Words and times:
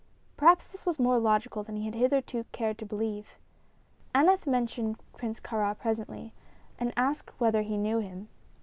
Perhaps 0.35 0.65
this 0.65 0.83
was 0.83 0.97
more 0.97 1.19
logical 1.19 1.61
than 1.61 1.75
he 1.75 1.85
had 1.85 1.93
hitherto 1.93 2.43
cared 2.51 2.79
to 2.79 2.87
believe. 2.87 3.37
Aneth 4.15 4.47
mentioned 4.47 4.97
Prince 5.15 5.39
Kāra 5.39 5.77
presently, 5.77 6.33
and 6.79 6.91
asked 6.97 7.39
whether 7.39 7.61
he 7.61 7.77
knew 7.77 7.99
him. 7.99 8.27